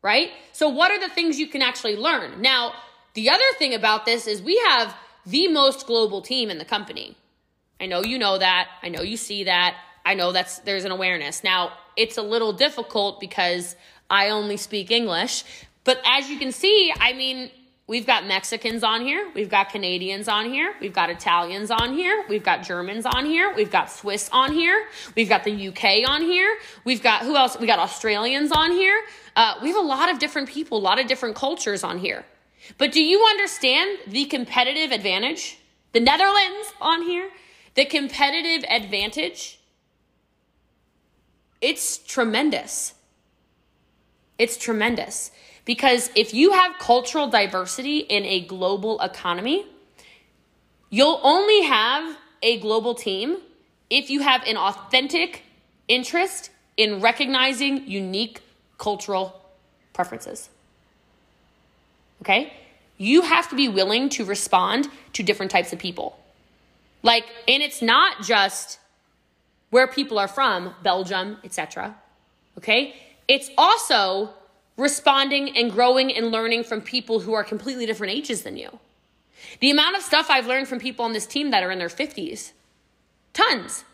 [0.02, 0.30] right?
[0.52, 2.42] So, what are the things you can actually learn?
[2.42, 2.72] Now,
[3.14, 4.94] the other thing about this is we have
[5.26, 7.16] the most global team in the company.
[7.80, 8.68] I know you know that.
[8.82, 9.76] I know you see that.
[10.04, 11.44] I know that's there's an awareness.
[11.44, 13.76] Now, it's a little difficult because
[14.10, 15.44] I only speak English,
[15.84, 17.50] but as you can see, I mean,
[17.88, 19.30] We've got Mexicans on here.
[19.34, 20.74] We've got Canadians on here.
[20.78, 22.22] We've got Italians on here.
[22.28, 23.54] We've got Germans on here.
[23.54, 24.86] We've got Swiss on here.
[25.16, 26.58] We've got the UK on here.
[26.84, 27.58] We've got who else?
[27.58, 29.02] We got Australians on here.
[29.34, 32.26] Uh, we have a lot of different people, a lot of different cultures on here.
[32.76, 35.58] But do you understand the competitive advantage?
[35.92, 37.30] The Netherlands on here,
[37.74, 39.60] the competitive advantage.
[41.62, 42.92] It's tremendous.
[44.38, 45.30] It's tremendous.
[45.68, 49.66] Because if you have cultural diversity in a global economy,
[50.88, 53.36] you'll only have a global team
[53.90, 55.42] if you have an authentic
[55.86, 58.40] interest in recognizing unique
[58.78, 59.42] cultural
[59.92, 60.48] preferences.
[62.22, 62.50] Okay?
[62.96, 66.18] You have to be willing to respond to different types of people.
[67.02, 68.78] Like, and it's not just
[69.68, 71.94] where people are from, Belgium, etc.
[72.56, 72.96] Okay?
[73.28, 74.30] It's also
[74.78, 78.78] responding and growing and learning from people who are completely different ages than you.
[79.60, 81.88] The amount of stuff I've learned from people on this team that are in their
[81.88, 82.52] 50s,
[83.34, 83.84] tons.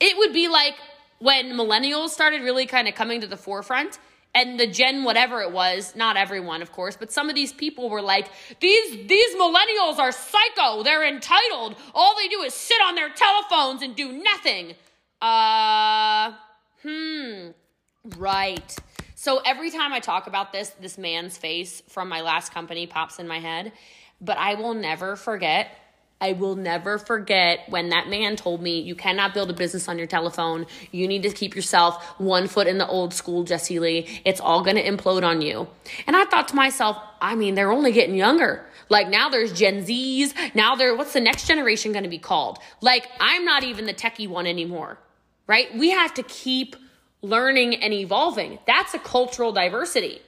[0.00, 0.74] It would be like
[1.18, 3.98] when millennials started really kind of coming to the forefront
[4.34, 7.88] and the gen whatever it was not everyone of course but some of these people
[7.88, 8.28] were like
[8.60, 13.80] these these millennials are psycho they're entitled all they do is sit on their telephones
[13.80, 14.74] and do nothing
[15.22, 16.32] uh
[16.82, 17.48] hmm
[18.18, 18.76] right
[19.18, 23.18] so every time I talk about this, this man's face from my last company pops
[23.18, 23.72] in my head.
[24.20, 25.70] But I will never forget.
[26.20, 29.96] I will never forget when that man told me, You cannot build a business on
[29.96, 30.66] your telephone.
[30.92, 34.20] You need to keep yourself one foot in the old school, Jessie Lee.
[34.26, 35.66] It's all going to implode on you.
[36.06, 38.66] And I thought to myself, I mean, they're only getting younger.
[38.90, 40.34] Like now there's Gen Zs.
[40.54, 42.58] Now they're, what's the next generation going to be called?
[42.82, 44.98] Like I'm not even the techie one anymore,
[45.46, 45.74] right?
[45.74, 46.76] We have to keep
[47.28, 48.58] learning and evolving.
[48.66, 50.20] That's a cultural diversity.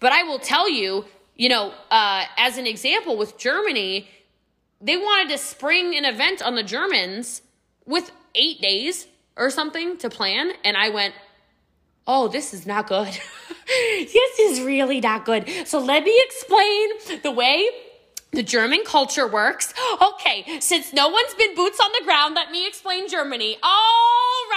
[0.00, 1.04] But I will tell you,
[1.36, 4.08] you know, uh, as an example with Germany,
[4.80, 7.42] they wanted to spring an event on the Germans
[7.86, 10.52] with eight days or something to plan.
[10.64, 11.14] And I went,
[12.06, 13.08] oh, this is not good.
[13.66, 15.48] this is really not good.
[15.66, 17.68] So let me explain the way
[18.32, 19.72] the German culture works.
[20.00, 23.56] Okay, since no one's been boots on the ground, let me explain Germany.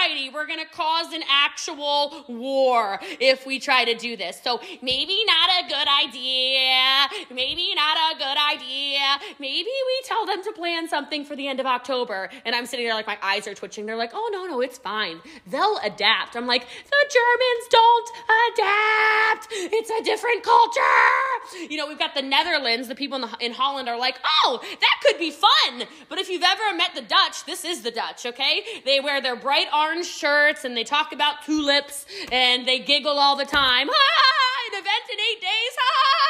[0.09, 4.39] Alrighty, we're gonna cause an actual war if we try to do this.
[4.43, 7.07] So maybe not a good idea.
[7.33, 8.99] Maybe not a good idea.
[9.39, 12.29] Maybe we tell them to plan something for the end of October.
[12.45, 13.85] And I'm sitting there like my eyes are twitching.
[13.85, 15.19] They're like, oh no, no, it's fine.
[15.47, 16.35] They'll adapt.
[16.35, 18.09] I'm like, the Germans don't
[18.53, 19.47] adapt.
[19.51, 21.69] It's a different culture.
[21.69, 24.59] You know, we've got the Netherlands, the people in, the, in Holland are like, oh,
[24.61, 25.83] that could be fun.
[26.07, 28.63] But if you've ever met the Dutch, this is the Dutch, okay?
[28.85, 33.35] They wear their bright orange shirts and they talk about tulips and they giggle all
[33.35, 33.87] the time.
[33.91, 34.71] Ha!
[34.71, 35.73] An event in eight days.
[35.77, 36.29] Ha!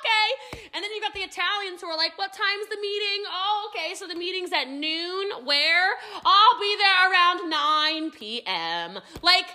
[0.00, 0.68] Okay.
[0.74, 3.24] And then you've got the Italians who are like, what time's the meeting?
[3.28, 3.94] Oh, okay.
[3.94, 5.44] So the meeting's at noon.
[5.44, 5.94] Where?
[6.24, 8.98] I'll be there around 9 p.m.
[9.22, 9.46] Like,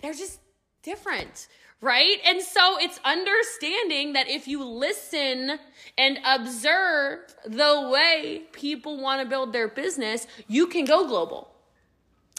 [0.00, 0.40] they're just
[0.82, 1.48] different
[1.80, 2.18] right?
[2.26, 5.58] And so it's understanding that if you listen
[5.98, 11.55] and observe the way people want to build their business, you can go global.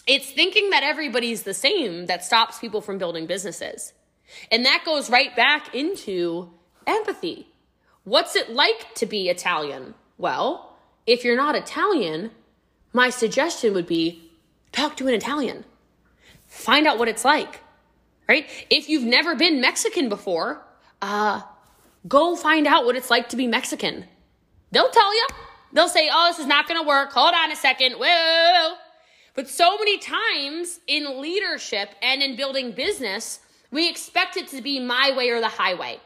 [0.08, 3.94] It's thinking that everybody's the same that stops people from building businesses.
[4.52, 6.52] And that goes right back into
[6.86, 7.48] empathy.
[8.04, 9.94] What's it like to be Italian?
[10.18, 12.32] Well, if you're not Italian,
[12.94, 14.32] my suggestion would be
[14.72, 15.66] talk to an Italian.
[16.48, 17.62] Find out what it's like
[18.28, 18.50] right?
[18.70, 20.62] If you've never been Mexican before,
[21.02, 21.42] uh,
[22.08, 24.06] go find out what it's like to be Mexican.
[24.72, 25.28] They'll tell you.
[25.74, 27.12] They'll say, oh, this is not going to work.
[27.12, 27.94] Hold on a second.
[27.94, 28.74] Whoa.
[29.38, 34.80] But so many times in leadership and in building business, we expect it to be
[34.80, 36.00] my way or the highway.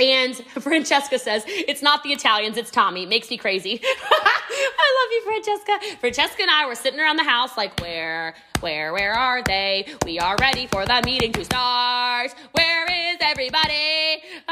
[0.00, 3.04] And Francesca says, it's not the Italians, it's Tommy.
[3.04, 3.78] Makes me crazy.
[3.84, 5.98] I love you, Francesca.
[6.00, 9.86] Francesca and I were sitting around the house like, where, where, where are they?
[10.06, 12.34] We are ready for the meeting to start.
[12.52, 13.99] Where is everybody?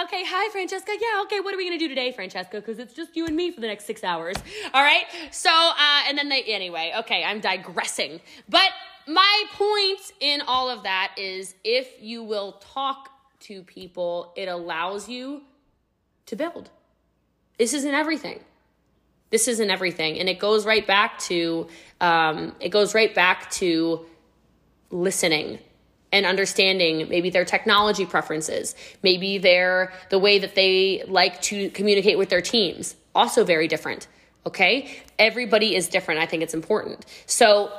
[0.04, 0.92] Okay, hi, Francesca.
[1.00, 2.60] Yeah, okay, what are we to do today, Francesca?
[2.60, 4.36] Because it's just you and me for the next six hours.
[4.72, 5.04] All right?
[5.32, 8.20] So, uh, and then they, anyway, okay, I'm digressing.
[8.48, 8.70] But
[9.08, 15.08] my point in all of that is if you will talk to people, it allows
[15.08, 15.42] you
[16.26, 16.70] to build.
[17.58, 18.38] This isn't everything.
[19.30, 20.20] This isn't everything.
[20.20, 21.66] And it goes right back to
[22.00, 24.06] um, it goes right back to
[24.90, 25.58] listening
[26.12, 32.18] and understanding maybe their technology preferences, maybe their the way that they like to communicate
[32.18, 32.96] with their teams.
[33.14, 34.06] Also very different.
[34.46, 35.02] Okay?
[35.18, 36.20] Everybody is different.
[36.20, 37.04] I think it's important.
[37.26, 37.70] So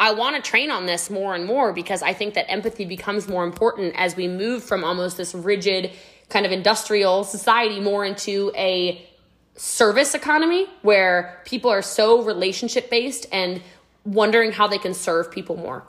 [0.00, 3.28] I want to train on this more and more because I think that empathy becomes
[3.28, 5.92] more important as we move from almost this rigid
[6.28, 9.06] kind of industrial society more into a
[9.54, 13.62] service economy where people are so relationship based and
[14.04, 15.84] wondering how they can serve people more.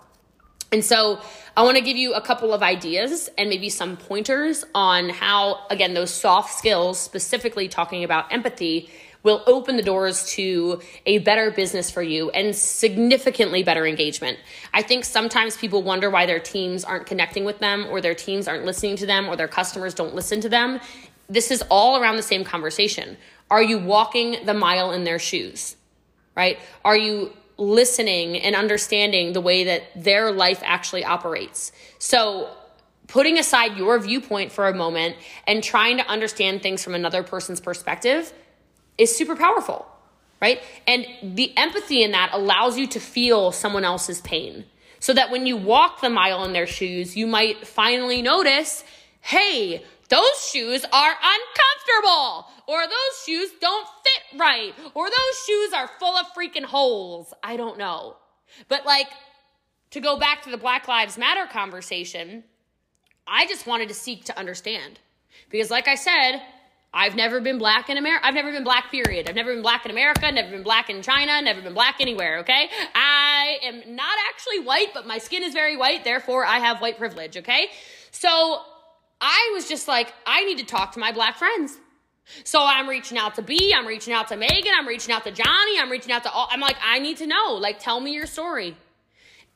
[0.73, 1.21] And so
[1.55, 5.67] I want to give you a couple of ideas and maybe some pointers on how,
[5.69, 8.89] again, those soft skills, specifically talking about empathy,
[9.21, 14.39] will open the doors to a better business for you and significantly better engagement.
[14.73, 18.47] I think sometimes people wonder why their teams aren't connecting with them or their teams
[18.47, 20.79] aren't listening to them or their customers don't listen to them.
[21.29, 23.15] This is all around the same conversation.
[23.51, 25.75] Are you walking the mile in their shoes?
[26.35, 26.57] Right?
[26.83, 31.71] Are you listening and understanding the way that their life actually operates?
[31.99, 32.49] So,
[33.07, 37.59] putting aside your viewpoint for a moment and trying to understand things from another person's
[37.59, 38.33] perspective
[38.97, 39.85] is super powerful,
[40.41, 40.61] right?
[40.87, 44.65] And the empathy in that allows you to feel someone else's pain.
[44.99, 48.85] So that when you walk the mile in their shoes, you might finally notice,
[49.19, 49.83] hey,
[50.13, 56.15] those shoes are uncomfortable, or those shoes don't fit right, or those shoes are full
[56.15, 57.33] of freaking holes.
[57.41, 58.17] I don't know.
[58.67, 59.07] But like,
[59.89, 62.43] to go back to the Black Lives Matter conversation,
[63.25, 64.99] I just wanted to seek to understand.
[65.49, 66.41] Because, like I said,
[66.93, 68.25] I've never been black in America.
[68.25, 69.27] I've never been black, period.
[69.27, 72.39] I've never been black in America, never been black in China, never been black anywhere,
[72.39, 72.69] okay?
[72.93, 76.99] I am not actually white, but my skin is very white, therefore I have white
[76.99, 77.69] privilege, okay?
[78.11, 78.61] So
[79.21, 81.77] I was just like, I need to talk to my black friends.
[82.43, 85.31] So I'm reaching out to B, I'm reaching out to Megan, I'm reaching out to
[85.31, 88.13] Johnny, I'm reaching out to all, I'm like, I need to know, like, tell me
[88.13, 88.77] your story.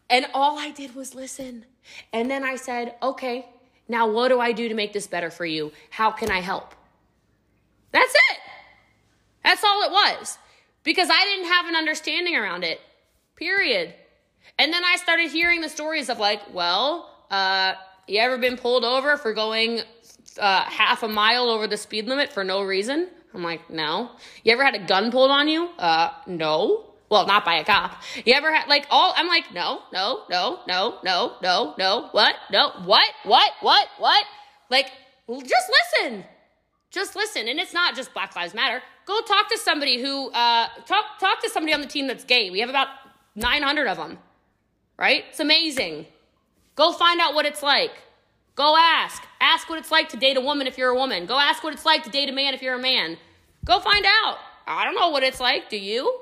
[0.09, 1.65] And all I did was listen.
[2.11, 3.45] And then I said, okay,
[3.87, 5.71] now what do I do to make this better for you?
[5.89, 6.75] How can I help?
[7.91, 8.37] That's it.
[9.43, 10.37] That's all it was.
[10.83, 12.79] Because I didn't have an understanding around it.
[13.35, 13.93] Period.
[14.59, 17.73] And then I started hearing the stories of like, well, uh,
[18.07, 19.81] you ever been pulled over for going
[20.39, 23.09] uh, half a mile over the speed limit for no reason?
[23.33, 24.11] I'm like, no.
[24.43, 25.69] You ever had a gun pulled on you?
[25.77, 26.85] Uh, no.
[27.09, 28.01] Well, not by a cop.
[28.25, 29.13] You ever had like all?
[29.15, 32.09] I'm like, no, no, no, no, no, no, no.
[32.11, 32.35] What?
[32.51, 32.71] No.
[32.83, 33.07] What?
[33.23, 33.51] What?
[33.61, 33.87] What?
[33.97, 34.25] What?
[34.69, 34.91] Like,
[35.29, 36.25] just listen.
[36.91, 37.47] Just listen.
[37.47, 38.81] And it's not just Black Lives Matter.
[39.05, 42.49] Go talk to somebody who, uh, talk, talk to somebody on the team that's gay.
[42.49, 42.87] We have about
[43.35, 44.17] 900 of them,
[44.97, 45.23] right?
[45.29, 46.07] It's amazing.
[46.77, 47.91] Go find out what it's like.
[48.55, 49.21] Go ask.
[49.41, 51.25] Ask what it's like to date a woman if you're a woman.
[51.25, 53.17] Go ask what it's like to date a man if you're a man.
[53.65, 54.37] Go find out.
[54.65, 55.69] I don't know what it's like.
[55.69, 56.21] Do you?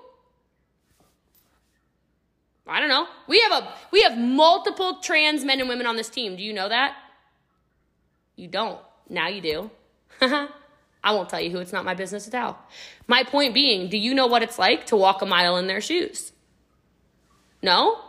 [2.67, 3.07] I don't know.
[3.27, 6.35] We have a we have multiple trans men and women on this team.
[6.35, 6.95] Do you know that?
[8.35, 8.79] You don't.
[9.09, 9.71] Now you do.
[10.21, 11.59] I won't tell you who.
[11.59, 12.57] It's not my business to tell.
[13.07, 15.81] My point being, do you know what it's like to walk a mile in their
[15.81, 16.31] shoes?
[17.61, 17.99] No?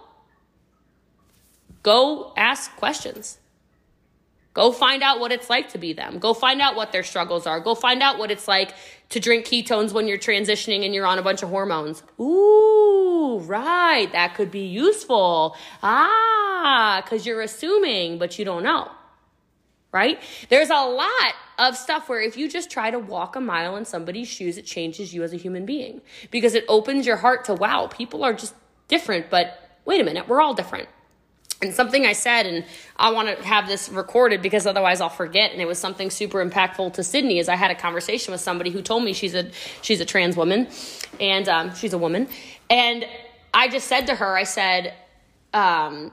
[1.87, 3.39] Go ask questions.
[4.55, 6.19] Go find out what it's like to be them.
[6.19, 7.61] Go find out what their struggles are.
[7.61, 8.75] Go find out what it's like
[9.11, 12.03] to drink ketones when you're transitioning and you're on a bunch of hormones.
[12.19, 14.11] Ooh, right.
[14.11, 15.57] That could be useful.
[15.81, 18.91] Ah, because you're assuming, but you don't know.
[19.93, 20.21] Right?
[20.49, 23.85] There's a lot of stuff where if you just try to walk a mile in
[23.85, 26.01] somebody's shoes, it changes you as a human being
[26.33, 28.57] because it opens your heart to wow, people are just
[28.89, 30.89] different, but wait a minute, we're all different.
[31.63, 32.65] And something I said, and
[32.99, 35.53] I want to have this recorded because otherwise I'll forget.
[35.53, 37.39] And it was something super impactful to Sydney.
[37.39, 39.51] Is I had a conversation with somebody who told me she's a
[39.81, 40.69] she's a trans woman,
[41.19, 42.29] and um, she's a woman.
[42.69, 43.07] And
[43.55, 44.93] I just said to her, I said,
[45.55, 46.13] um,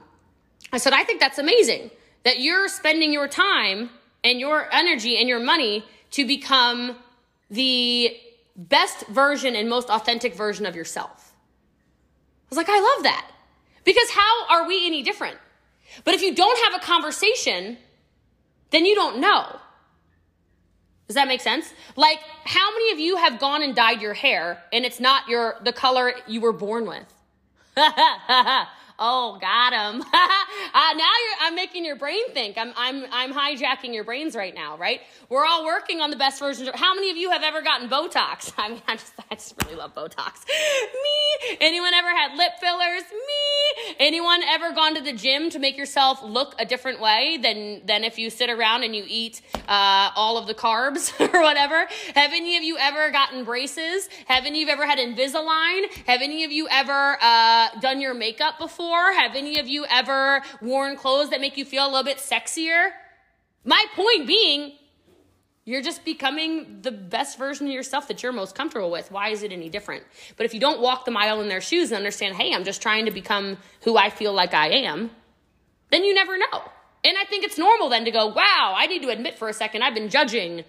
[0.72, 1.90] I said, I think that's amazing
[2.22, 3.90] that you're spending your time
[4.24, 6.96] and your energy and your money to become
[7.50, 8.16] the
[8.56, 11.34] best version and most authentic version of yourself.
[12.46, 13.30] I was like, I love that.
[13.84, 15.38] Because how are we any different?
[16.04, 17.76] But if you don't have a conversation,
[18.70, 19.60] then you don't know.
[21.06, 21.72] Does that make sense?
[21.96, 25.56] Like, how many of you have gone and dyed your hair and it's not your
[25.62, 27.04] the color you were born with?
[28.98, 30.02] Oh, got him.
[30.12, 32.56] uh, now I'm making your brain think.
[32.56, 35.00] I'm, I'm, I'm hijacking your brains right now, right?
[35.28, 36.70] We're all working on the best version.
[36.72, 38.52] How many of you have ever gotten Botox?
[38.58, 40.46] I mean, I just, I just really love Botox.
[40.46, 41.56] Me.
[41.60, 43.02] Anyone ever had lip fillers?
[43.10, 43.94] Me.
[43.98, 48.04] Anyone ever gone to the gym to make yourself look a different way than, than
[48.04, 51.88] if you sit around and you eat, uh, all of the carbs or whatever?
[52.14, 54.08] Have any of you ever gotten braces?
[54.26, 55.92] Have any of you ever had Invisalign?
[56.06, 58.83] Have any of you ever, uh, done your makeup before?
[58.84, 59.12] Before?
[59.12, 62.90] Have any of you ever worn clothes that make you feel a little bit sexier?
[63.64, 64.72] My point being,
[65.64, 69.10] you're just becoming the best version of yourself that you're most comfortable with.
[69.10, 70.04] Why is it any different?
[70.36, 72.82] But if you don't walk the mile in their shoes and understand, hey, I'm just
[72.82, 75.10] trying to become who I feel like I am,
[75.90, 76.62] then you never know.
[77.04, 79.54] And I think it's normal then to go, wow, I need to admit for a
[79.54, 80.64] second, I've been judging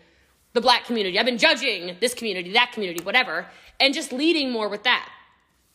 [0.54, 1.20] the black community.
[1.20, 3.46] I've been judging this community, that community, whatever,
[3.82, 5.10] and just leading more with that.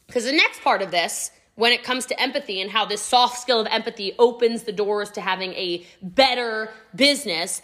[0.07, 1.31] Because the next part of this
[1.61, 5.11] when it comes to empathy and how this soft skill of empathy opens the doors
[5.11, 7.61] to having a better business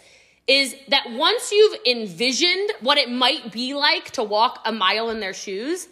[0.47, 5.19] is that once you've envisioned what it might be like to walk a mile in
[5.19, 5.87] their shoes,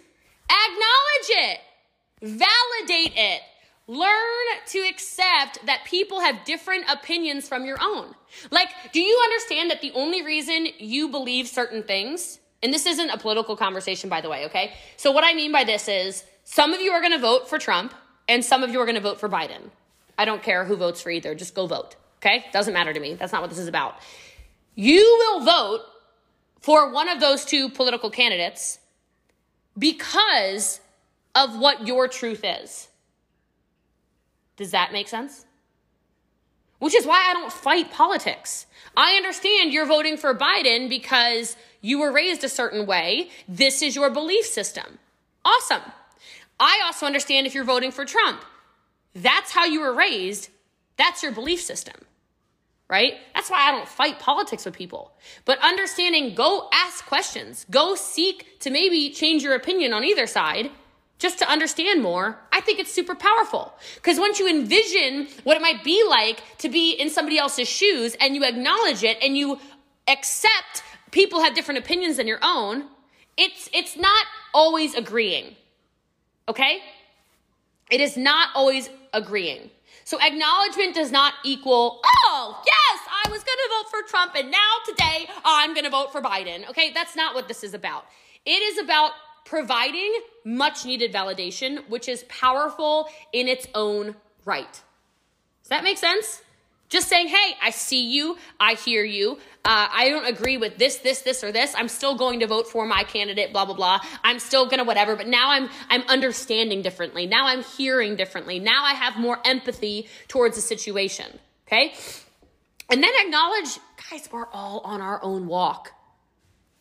[0.46, 1.60] acknowledge it,
[2.22, 3.42] validate it,
[3.88, 8.14] learn to accept that people have different opinions from your own.
[8.52, 13.10] Like, do you understand that the only reason you believe certain things, and this isn't
[13.10, 14.74] a political conversation, by the way, okay?
[14.96, 17.60] So, what I mean by this is, some of you are going to vote for
[17.60, 17.94] Trump,
[18.30, 19.72] and some of you are going to vote for Biden.
[20.18, 21.36] I don't care who votes for either.
[21.36, 21.96] Just go vote.
[22.22, 22.46] Okay?
[22.54, 23.16] Doesn't matter to me.
[23.16, 23.96] That's not what this is about.
[24.76, 25.82] You will vote
[26.62, 28.80] for one of those two political candidates
[29.78, 30.80] because
[31.34, 32.88] of what your truth is.
[34.56, 35.46] Does that make sense?
[36.80, 38.68] Which is why I don't fight politics.
[38.96, 43.30] I understand you're voting for Biden because you were raised a certain way.
[43.48, 45.00] This is your belief system.
[45.44, 45.82] Awesome.
[46.60, 48.44] I also understand if you're voting for Trump.
[49.14, 50.50] That's how you were raised.
[50.98, 51.96] That's your belief system,
[52.90, 53.14] right?
[53.34, 55.12] That's why I don't fight politics with people.
[55.46, 60.72] But understanding, go ask questions, go seek to maybe change your opinion on either side
[61.18, 62.38] just to understand more.
[62.52, 63.74] I think it's super powerful.
[63.96, 68.16] Because once you envision what it might be like to be in somebody else's shoes
[68.20, 69.60] and you acknowledge it and you
[70.08, 72.86] accept people have different opinions than your own,
[73.38, 75.56] it's, it's not always agreeing.
[76.48, 76.82] Okay?
[77.92, 79.70] It is not always agreeing.
[80.04, 84.52] So acknowledgement does not equal, oh, yes, I was going to vote for Trump and
[84.52, 86.70] now today I'm going to vote for Biden.
[86.70, 86.92] Okay?
[86.94, 88.06] That's not what this is about.
[88.46, 89.12] It is about
[89.46, 94.72] providing much needed validation, which is powerful in its own right.
[95.62, 96.42] Does that make sense?
[96.90, 100.98] Just saying, hey, I see you, I hear you, uh, I don't agree with this,
[100.98, 101.74] this, this, or this.
[101.76, 104.00] I'm still going to vote for my candidate, blah, blah, blah.
[104.24, 107.26] I'm still gonna whatever, but now I'm I'm understanding differently.
[107.26, 108.60] Now I'm hearing differently.
[108.60, 111.40] Now I have more empathy towards the situation.
[111.68, 111.96] Okay?
[112.92, 113.80] And then acknowledge,
[114.12, 115.92] guys, we're all on our own walk.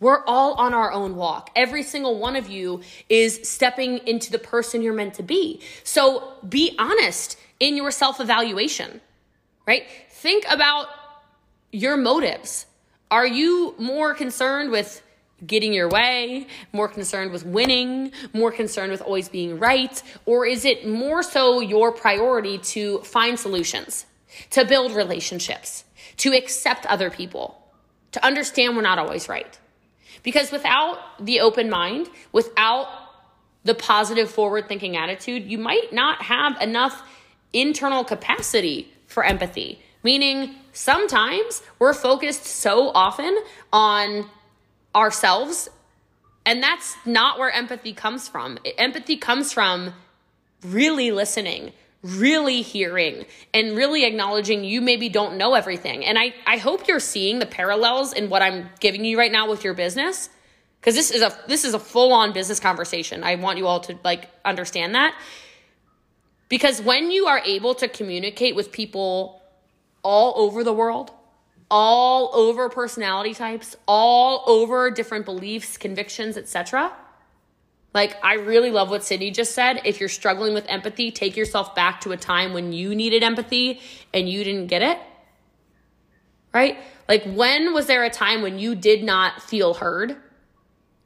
[0.01, 1.49] We're all on our own walk.
[1.57, 5.63] Every single one of you is stepping into the person you're meant to be.
[5.83, 9.01] So be honest in your self evaluation,
[9.67, 9.85] right?
[10.11, 10.87] Think about
[11.73, 12.67] your motives.
[13.11, 15.03] Are you more concerned with
[15.47, 20.03] getting your way, more concerned with winning, more concerned with always being right?
[20.25, 24.07] Or is it more so your priority to find solutions,
[24.51, 25.85] to build relationships,
[26.19, 27.61] to accept other people,
[28.13, 29.59] to understand we're not always right?
[30.23, 32.89] Because without the open mind, without
[33.65, 37.03] the positive forward thinking attitude, you might not have enough
[37.53, 39.81] internal capacity for empathy.
[40.03, 43.35] Meaning, sometimes we're focused so often
[43.73, 44.29] on
[44.95, 45.71] ourselves,
[46.45, 48.59] and that's not where empathy comes from.
[48.77, 49.95] Empathy comes from
[50.63, 56.05] really listening, really hearing, and really acknowledging you maybe don't know everything.
[56.05, 59.49] And I, I hope you're seeing the parallels in what I'm giving you right now
[59.49, 60.29] with your business.
[60.81, 63.25] Because this is a this is a full-on business conversation.
[63.25, 65.19] I want you all to like understand that.
[66.55, 69.43] Because when you are able to communicate with people
[70.05, 71.11] all over the world,
[71.69, 76.93] all over personality types, all over different beliefs, convictions, etc.
[77.93, 79.81] Like I really love what Sydney just said.
[79.85, 83.81] If you're struggling with empathy, take yourself back to a time when you needed empathy
[84.13, 85.01] and you didn't get it.
[86.53, 86.79] Right?
[87.09, 90.15] Like when was there a time when you did not feel heard?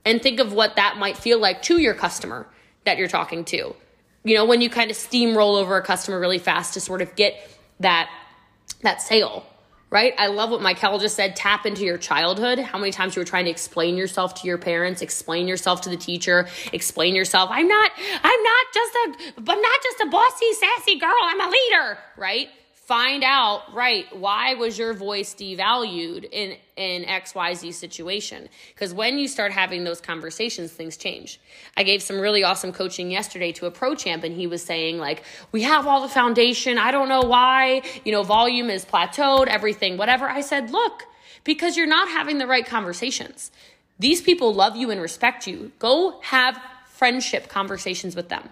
[0.04, 2.46] And think of what that might feel like to your customer
[2.84, 3.74] that you're talking to.
[4.28, 7.16] You know, when you kind of steamroll over a customer really fast to sort of
[7.16, 7.34] get
[7.80, 8.10] that
[8.82, 9.46] that sale,
[9.88, 10.12] right?
[10.18, 11.34] I love what Michael just said.
[11.34, 12.58] Tap into your childhood.
[12.58, 15.88] How many times you were trying to explain yourself to your parents, explain yourself to
[15.88, 17.48] the teacher, explain yourself.
[17.50, 17.90] I'm not,
[18.22, 21.16] I'm not just a, I'm not just a bossy, sassy girl.
[21.22, 22.48] I'm a leader, right?
[22.88, 28.48] find out right why was your voice devalued in in xyz situation.
[28.74, 31.40] Because when you start having those conversations things change.
[31.76, 34.98] I gave some really awesome coaching yesterday to a pro champ and he was saying
[34.98, 36.78] like we have all the foundation.
[36.78, 40.28] I don't know why you know volume is plateaued everything whatever.
[40.28, 41.02] I said look
[41.44, 43.50] because you're not having the right conversations.
[43.98, 45.72] These people love you and respect you.
[45.78, 48.48] Go have friendship conversations with them.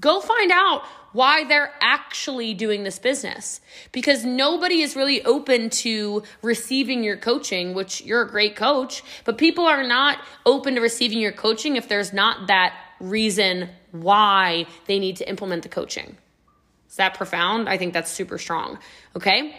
[0.00, 3.60] Go find out why they're actually doing this business
[3.92, 9.38] because nobody is really open to receiving your coaching, which you're a great coach, but
[9.38, 14.98] people are not open to receiving your coaching if there's not that reason why they
[14.98, 16.16] need to implement the coaching.
[16.88, 17.68] Is that profound?
[17.68, 18.78] I think that's super strong.
[19.16, 19.56] Okay.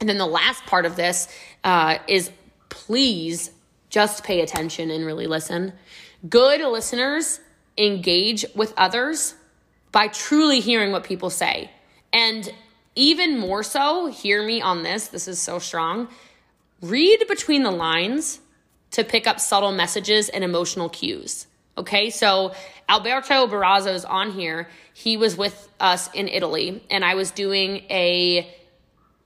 [0.00, 1.28] And then the last part of this
[1.64, 2.30] uh, is
[2.68, 3.50] please
[3.90, 5.72] just pay attention and really listen.
[6.28, 7.40] Good listeners
[7.76, 9.34] engage with others
[9.92, 11.70] by truly hearing what people say.
[12.12, 12.52] And
[12.94, 16.08] even more so, hear me on this, this is so strong.
[16.82, 18.40] Read between the lines
[18.92, 21.46] to pick up subtle messages and emotional cues.
[21.78, 22.52] Okay, so
[22.88, 24.68] Alberto Barrazzo is on here.
[24.92, 28.54] He was with us in Italy, and I was doing a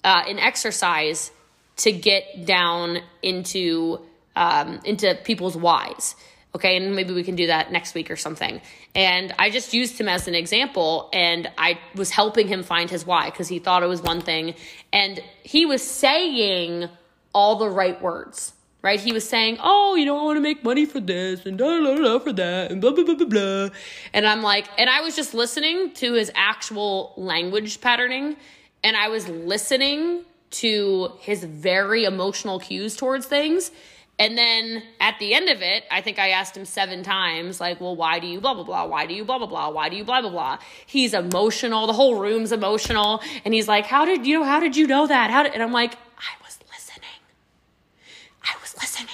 [0.05, 1.31] uh, an exercise
[1.77, 4.01] to get down into
[4.37, 6.15] um, into people's whys.
[6.55, 8.61] Okay, and maybe we can do that next week or something.
[8.95, 13.05] And I just used him as an example, and I was helping him find his
[13.05, 14.55] why because he thought it was one thing.
[14.93, 16.89] And he was saying
[17.35, 18.53] all the right words,
[18.83, 19.01] right?
[19.01, 21.81] He was saying, Oh, you know, I want to make money for this and da
[21.81, 23.69] da da for that and blah, blah, blah, blah, blah.
[24.13, 28.37] And I'm like, and I was just listening to his actual language patterning,
[28.85, 33.73] and I was listening to his very emotional cues towards things
[34.19, 37.81] and then at the end of it, I think I asked him seven times, like,
[37.81, 38.87] well, why do you blah, blah, blah?
[38.87, 39.71] Why do you blah, blah, blah?
[39.71, 40.59] Why do you blah, blah, blah?
[40.87, 41.89] He's emotional.
[41.89, 43.23] The whole room's emotional.
[43.45, 45.31] And he's like, how did you know, how did you know that?
[45.31, 47.09] How did, and I'm like, I was listening.
[48.45, 49.09] I was listening.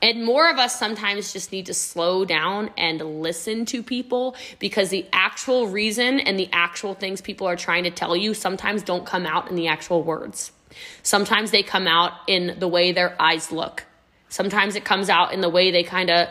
[0.00, 4.88] And more of us sometimes just need to slow down and listen to people because
[4.88, 9.04] the actual reason and the actual things people are trying to tell you sometimes don't
[9.04, 10.52] come out in the actual words.
[11.02, 13.84] Sometimes they come out in the way their eyes look.
[14.28, 16.28] Sometimes it comes out in the way they kind of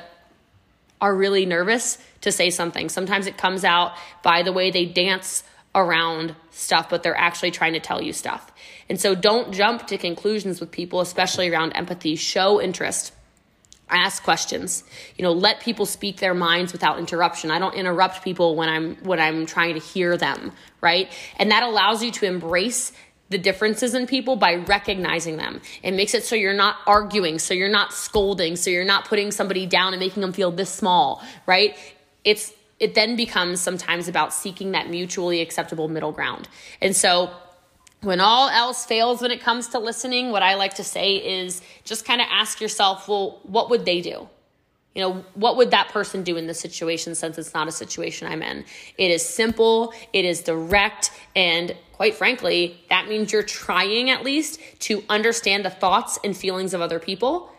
[1.00, 2.90] are really nervous to say something.
[2.90, 5.44] Sometimes it comes out by the way they dance
[5.76, 8.52] around stuff, but they're actually trying to tell you stuff.
[8.90, 12.16] And so don't jump to conclusions with people, especially around empathy.
[12.16, 13.12] Show interest.
[13.90, 14.84] Ask questions.
[15.18, 17.52] You know, let people speak their minds without interruption.
[17.52, 21.12] I don't interrupt people when I'm when I'm trying to hear them, right?
[21.38, 22.92] And that allows you to embrace
[23.30, 25.62] the differences in people by recognizing them.
[25.82, 29.32] It makes it so you're not arguing, so you're not scolding, so you're not putting
[29.32, 31.76] somebody down and making them feel this small, right?
[32.24, 36.50] It's it then becomes sometimes about seeking that mutually acceptable middle ground.
[36.82, 37.32] And so
[38.02, 41.62] when all else fails when it comes to listening, what I like to say is
[41.86, 44.28] just kind of ask yourself, well, what would they do?
[44.96, 48.28] You know, what would that person do in this situation since it's not a situation
[48.28, 48.64] I'm in?
[48.98, 54.60] It is simple, it is direct, and quite frankly, that means you're trying at least
[54.82, 57.52] to understand the thoughts and feelings of other people,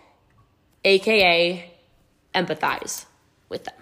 [0.84, 1.72] aka
[2.34, 3.06] empathize
[3.48, 3.74] with them.